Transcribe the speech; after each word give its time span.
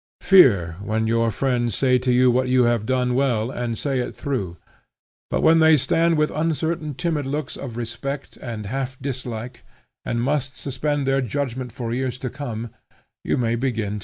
Fear, 0.21 0.77
when 0.81 1.05
your 1.05 1.29
friends 1.29 1.75
say 1.77 1.99
to 1.99 2.11
you 2.11 2.31
what 2.31 2.49
you 2.49 2.63
have 2.63 2.87
done 2.87 3.13
well, 3.13 3.51
and 3.51 3.77
say 3.77 3.99
it 3.99 4.15
through; 4.15 4.57
but 5.29 5.41
when 5.43 5.59
they 5.59 5.77
stand 5.77 6.17
with 6.17 6.31
uncertain 6.31 6.95
timid 6.95 7.27
looks 7.27 7.55
of 7.55 7.77
respect 7.77 8.35
and 8.41 8.65
half 8.65 8.99
dislike, 8.99 9.63
and 10.03 10.19
must 10.23 10.57
suspend 10.57 11.05
their 11.05 11.21
judgment 11.21 11.71
for 11.71 11.93
years 11.93 12.17
to 12.17 12.31
come, 12.31 12.71
you 13.23 13.37
may 13.37 13.53
begin 13.53 13.89
to 13.89 13.93
hope. 13.93 13.99